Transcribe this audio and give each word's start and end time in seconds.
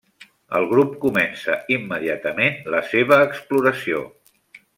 El 0.59 0.63
grup 0.69 0.95
comença 1.03 1.57
immediatament 1.75 2.57
la 2.77 2.81
seva 2.95 3.21
exploració. 3.27 4.03